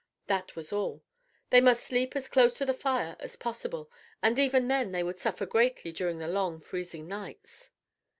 That 0.25 0.55
was 0.55 0.73
all. 0.73 1.03
They 1.51 1.61
must 1.61 1.83
sleep 1.83 2.15
as 2.15 2.27
close 2.27 2.57
to 2.57 2.65
the 2.65 2.73
fire 2.73 3.15
as 3.19 3.35
possible, 3.35 3.91
and 4.23 4.39
even 4.39 4.67
then 4.67 4.91
they 4.93 5.03
would 5.03 5.19
suffer 5.19 5.45
greatly 5.45 5.91
during 5.91 6.17
the 6.17 6.27
long, 6.27 6.59
freezing 6.59 7.07
nights. 7.07 7.69